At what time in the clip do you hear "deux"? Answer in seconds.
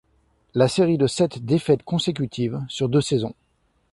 2.89-3.01